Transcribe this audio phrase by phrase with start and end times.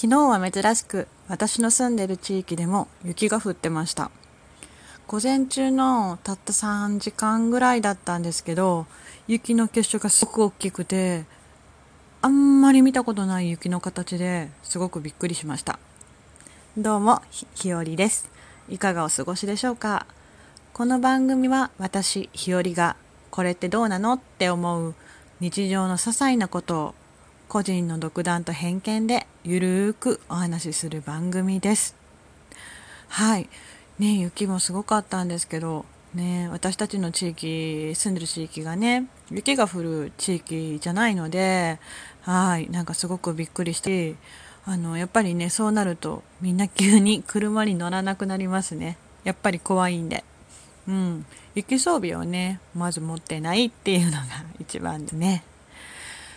[0.00, 4.10] 昨日は珍しく私の住んでる地域でも雪が降ってました。
[5.06, 8.86] 午前中のたった3時間ぐらいだったんですけど
[9.28, 11.26] 雪の結晶がすごく大きくて
[12.22, 15.78] あんまり見たことない雪の形ですごくびっくりしました。
[16.78, 17.20] どうも
[17.54, 18.30] ひよりです。
[18.70, 20.06] いかがお過ごしでしょうか？
[20.72, 22.96] この番組は私ひよりが
[23.30, 24.14] これってどうなの？
[24.14, 24.94] って思う
[25.40, 26.94] 日常の些細なことを
[27.50, 31.96] 個人の独断と偏見でゆるーくお話しする番組です。
[33.08, 33.48] はい。
[33.98, 41.80] ね、雪もすごかったんですけど、ね、私たちの地域、住んでる地域がね、雪が降る地域じゃないので、
[42.22, 44.14] はい、なんかすごくびっくりして、
[44.64, 48.96] あの、やっぱりね、そうなるとみんな急に車に乗らなくなりますね。
[49.24, 50.22] やっぱり怖いんで。
[50.86, 51.26] うん。
[51.56, 54.22] 雪装備をね、まず持ってないっていうのが
[54.60, 55.42] 一番ですね。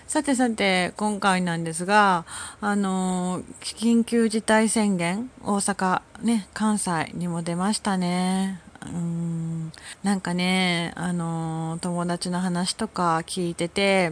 [0.07, 2.25] さてさて、今回なんですが、
[2.61, 8.61] あの、緊急事態宣言、大阪、ね、関西にも出ましたね。
[8.85, 9.71] うん、
[10.03, 14.11] なんかね、あの、友達の話とか聞いてて、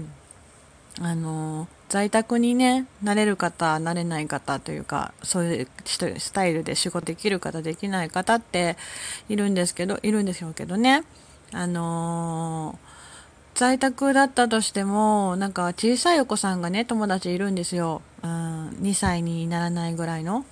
[1.00, 8.78] あの、在宅にね、なれる方、なれない方というか、そういうスタイルで仕事できる方、できない方って
[9.30, 11.04] いるんですけど、いるんでしょうけどね。
[11.52, 13.01] あのー
[13.62, 18.02] 在宅だったとしても、なんか小さいお子さんがね、友達いるんですよ。
[18.24, 20.46] うん、2歳にならないぐらいの。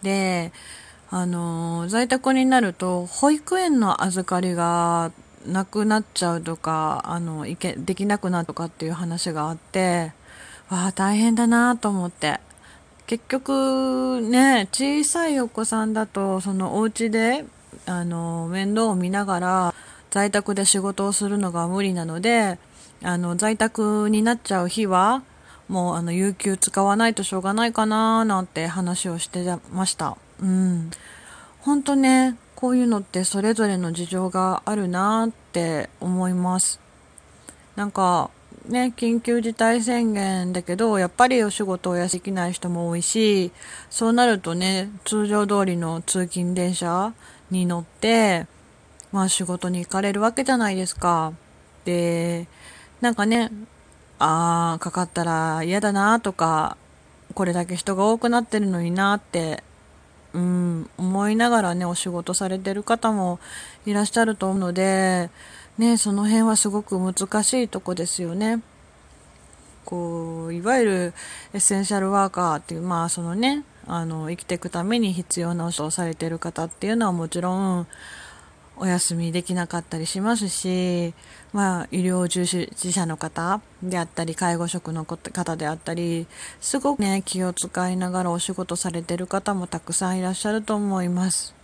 [0.00, 0.50] で、
[1.10, 5.12] あの、在宅になると、保育園の預かりが
[5.46, 10.14] なくなっちゃうとか、あの、いけ、できなくなるとかっていう話があって、
[10.70, 12.40] わあ、大変だなと思って。
[13.06, 17.44] 結局、ね、小さいお子さんだと、そのお家で、
[17.84, 19.74] あの、面倒を見ながら、
[20.14, 22.60] 在宅で仕事をするのが無理なので、
[23.02, 25.24] あの、在宅になっちゃう日は、
[25.66, 30.16] もうあの、有給使わないとしょうがないかななんて話をしてました。
[30.40, 30.92] うん。
[31.62, 36.78] 本当ね、こういうのってそれぞれの事情があるなって思います。
[37.74, 38.30] なんか、
[38.68, 43.50] ね、緊急事態宣言だけど、やっぱりお仕事を休できない人も多いし、
[43.90, 47.12] そうなるとね、通常通りの通勤電車
[47.50, 48.46] に乗って、
[49.14, 51.32] まあ仕事に行かれるわけじゃないですか。
[51.84, 52.48] で、
[53.00, 53.48] なんかね、
[54.18, 56.76] ああ、かかったら嫌だなとか、
[57.32, 59.62] これだけ人が多くなってるのになって、
[60.32, 63.38] うん、思いながらね、お仕事されてる方も
[63.86, 65.30] いらっしゃると思うので、
[65.78, 68.62] ね、その辺はすごく難しいとこですよね。
[69.84, 71.14] こう、いわゆる
[71.52, 77.86] エッセンシャルワーカーっていう、まあそのね、あの、生きていくために必要なお仕事をされてる方っていうのはもちろん、
[78.76, 81.14] お休みできなかったりしますし、
[81.52, 86.26] まあ、医療従事者の方であったり、介護職の方であったり、
[86.60, 91.54] すごくね、気を使いながらお仕事されてる方もたくさんいらっしゃると思います。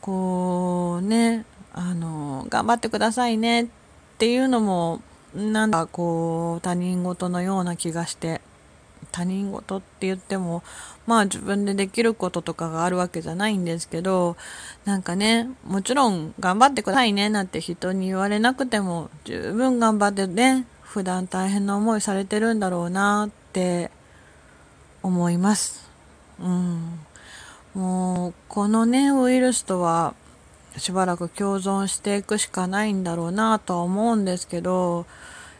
[0.00, 3.66] こうね、あの、頑張ってくださいねっ
[4.18, 5.02] ていうのも、
[5.34, 8.40] なんだこう、他人事のような気がして、
[9.16, 10.62] 他人事って言っても、
[11.06, 14.36] まあ自分でできることとかがあるわけじゃないんですけど、
[14.84, 23.90] なんかね、もちろん頑張ってくださいねなんて人に言われなくても、十分頑張ってね、普段大変な思いされてるんだろうなって
[25.02, 25.88] 思います。
[26.38, 26.98] うん。
[27.74, 30.14] もう、このね、ウイルスとは、
[30.76, 35.06] しばらく共存していくしかないんだろうなとは思うんですけど、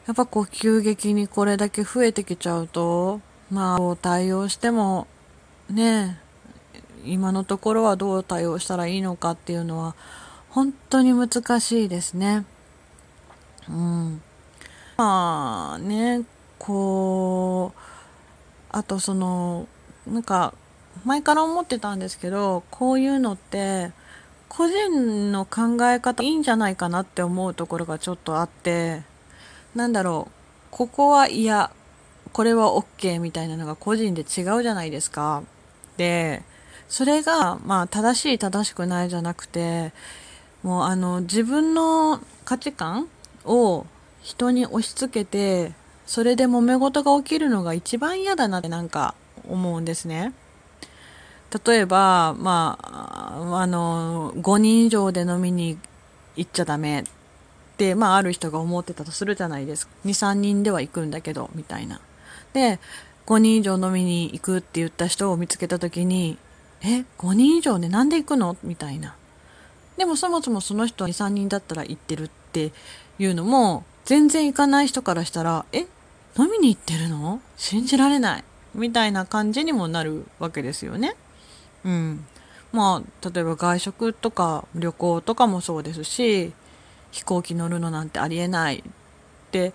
[0.07, 5.07] やっぱこう急激にこれだけ増えてきちゃうと、まあ、対応しても、
[5.71, 6.19] ね、
[7.05, 9.95] 今のところはどう対応したらいいのかっていうのは、
[10.51, 12.45] 本当に難しいですね。
[13.69, 14.23] うん。
[14.97, 16.23] まあね、
[16.59, 17.81] こう、
[18.71, 19.69] あとその、
[20.07, 20.55] なんか、
[21.05, 23.93] 前から思ってたんですけど、こういうのって、
[24.49, 29.03] 個人の考え方いいんじゃないかなって思うところがちょっとあって、
[29.75, 30.33] なんだろう、
[30.71, 31.71] ここは嫌、
[32.37, 35.43] これは OK みたいなのが個人で違うじゃないですか。
[35.97, 36.43] で、
[36.87, 39.95] それが、まあ、正しい正しくないじゃなくて、
[40.63, 43.09] もうあの、自分の価値観
[43.47, 43.87] を
[44.21, 45.73] 人に押し付けて、
[46.05, 49.15] それで揉め事が起きるのが一番嫌だなってなんか
[49.49, 50.35] 思うんですね。
[51.65, 55.79] 例えば、まあ、あの、5人以上で飲みに
[56.37, 57.05] 行っちゃダメっ
[57.79, 59.95] て、まあ、ある人が思ってたとするじゃないですか。
[60.05, 61.99] 2、3人では行くんだけど、みたいな。
[62.53, 62.79] で、
[63.27, 66.39] 5人以上飲みに行くって言った人を見つけた時に、
[66.83, 68.57] え、5人以上でなんで行くの？
[68.63, 69.17] みたいな。
[69.97, 72.73] でもそもそもその人は2、3人だったら行ってるって
[73.19, 75.87] いうのも、全然行かない人からしたら、え、
[76.39, 77.41] 飲みに行ってるの？
[77.57, 78.45] 信じられない。
[78.75, 81.17] みたいな感じにもなるわけですよね。
[81.85, 82.27] うん。
[82.73, 86.53] まあ、例えば外食とか旅行とかもそうですし、
[87.11, 88.83] 飛行機乗るのなんてありえないっ
[89.51, 89.73] て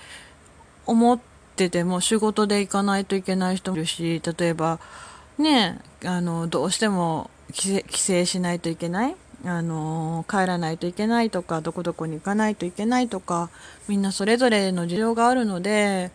[0.85, 4.79] 思っててても仕事で行かないといけない人もいるし、例えば
[5.37, 13.49] ね、あの、どうしても帰省しないといけないあの帰らないといけないとかどこどこに行かないといけないとか
[13.87, 16.11] みんなそれぞれの事情があるので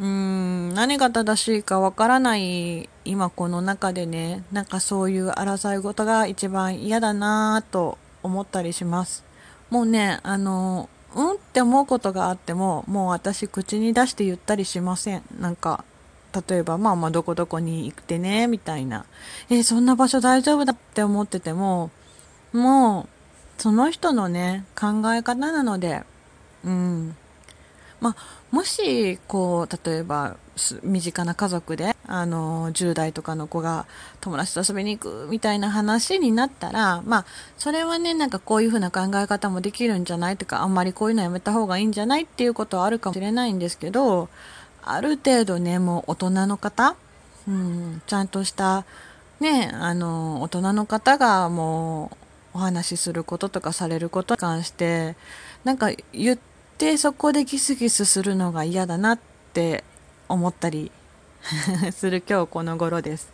[0.00, 9.24] うーん何が正しいかわからない今この中でねなんかそういう争い事が一番嫌だなと思ったりします。
[9.68, 11.34] もうねあのうん？
[11.34, 15.22] って思うことがあってももう私口に出して言ったりしません。
[15.38, 15.84] なんか
[16.48, 19.04] 例えばまあまあどこどこに行ってねみたいな。
[19.50, 21.90] えそんな場所大丈夫だって思ってても
[22.52, 23.02] も
[23.58, 26.02] うその人のね考え方なので
[26.64, 27.16] うん。
[28.00, 28.16] まあ
[28.50, 30.36] もしこう例えば
[30.82, 33.86] 身近な家族であの10代とかの子が
[34.20, 37.24] 友達と遊びに行くみたいな話になったらまあ
[37.56, 44.28] それはねなんかこういう風な考え方もできるんじゃないとかあんまりこういうのやめた方がいいんじゃないっていうことはあるかもしれないんですけど
[44.82, 46.96] ある程度ねもう大人の方、
[47.48, 48.84] うん、ちゃんとした
[49.40, 52.16] ねあの大人の方がもう
[52.56, 55.16] お話しすることとかされることに関して
[55.64, 56.38] なんか言っ
[56.76, 59.18] てそこでギスギスするのが嫌だなっ
[59.54, 59.82] て
[60.28, 60.92] 思ったり
[61.92, 63.30] する今日この頃です。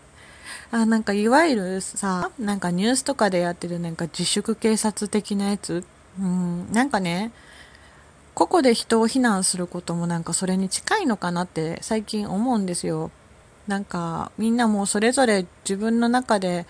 [0.70, 5.84] あなんかいわゆるさなんかニュースとかでやってるなんか自粛警察的なやつ？
[6.18, 7.30] うんなんかね
[8.34, 13.10] 個々で人を非難することもなんかそれに近いのかなって最近思うんですよ
[13.66, 16.66] なんかみんなもうそれぞれ自分の中で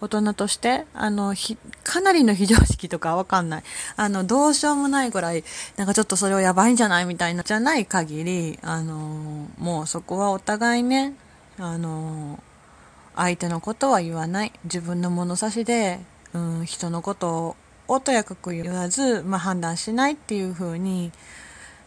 [0.00, 1.34] 大人として、あの、
[1.82, 3.62] かなりの非常識とかわかんない。
[3.96, 5.44] あの、どうしようもないぐらい、
[5.76, 11.14] なんかちょっとそれをやばいんじゃないみたいな、じゃない限り、あの、もうそこはお互いね、
[11.58, 12.42] あの、
[13.16, 14.52] 相手のことは言わない。
[14.64, 16.00] 自分の物差しで、
[16.32, 17.56] うん、人のこと
[17.86, 21.12] をとやかく言わず、まあ、判断しないっていう風に、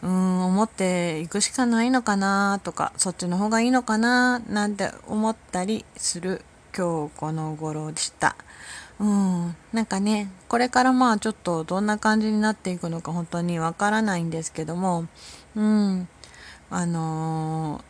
[0.01, 6.43] うん、思っていくしかないのかなとか、そっちの方がいいのかななんて思ったりする
[6.77, 8.35] 今日この頃でした。
[8.99, 15.07] うん、なんかね、これからまあちょっとどんな感じになっていくのか本当にわからないんですけども、
[15.55, 16.07] うん、
[16.69, 17.83] あの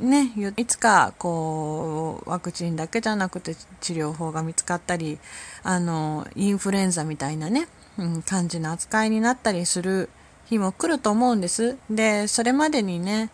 [0.00, 5.18] ー、ね、いつかこうワクチンだけじゃなくて治療法が見つかったり、
[5.62, 7.68] あのインフルエンザみたいなね、
[7.98, 10.08] うん、感じの扱いになったりする
[10.46, 11.76] 日も来ると思うんです。
[11.90, 13.30] で、それまでにね、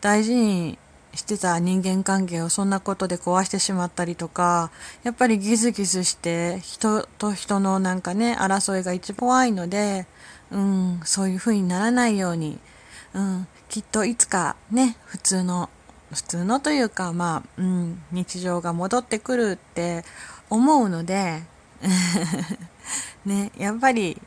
[0.00, 0.78] 大事に
[1.14, 4.70] してた人間関係をそんなことで壊してしまったりとか、
[5.02, 10.06] やっぱりギスギスして人と人のなんかね、争いが一番怖いので、
[10.50, 12.58] うん、そういう風にならないように、
[13.14, 15.70] うん、きっといつかね、普通の、
[16.12, 20.04] 普通のというか、まあ、うん、日常が戻ってくるって
[20.50, 21.42] 思うので、
[23.24, 24.20] ね、やっぱり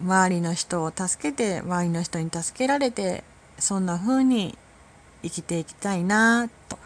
[0.00, 3.24] 周りの人を助けて、周りの人に助けられて、
[3.58, 4.58] そんな風に
[5.24, 6.78] 生きていきたいなと。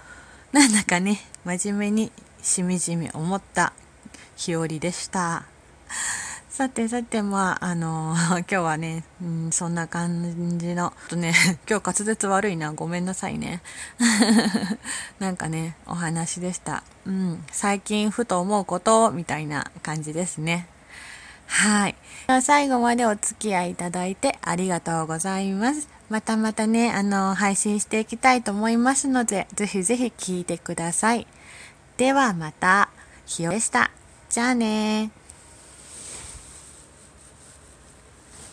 [0.52, 3.72] なんだかね真面目にしみじみ思った
[4.36, 5.44] 日和でした。
[6.48, 11.32] さてさてまああの 今日はね、うん、そんな感じのとね
[11.70, 12.72] 今日滑舌悪いな。
[12.72, 13.60] ごめんなさいね。
[15.18, 16.82] なんかねお話でした。
[17.06, 20.66] うん最近ふと思うことみたいな感じですね。
[21.46, 21.96] はい。
[22.42, 25.97] 最後までお付き合いいただいてありがとうございます。
[26.08, 31.26] またまたね、あの、配信していきたいと思いますので、ぜひぜひ聴いてください。
[31.98, 32.88] ではまた、
[33.26, 33.90] ひよでした。
[34.30, 35.10] じゃあね